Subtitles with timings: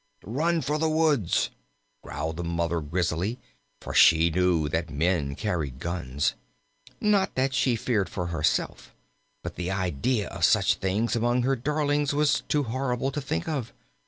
[0.25, 1.51] "Run for the woods,"
[2.03, 3.37] growled the Mother Grizzly,
[3.79, 6.33] for she knew that men carried guns.
[6.99, 8.95] Not that she feared for herself;
[9.43, 13.73] but the idea of such things among her darlings was too horrible to think of.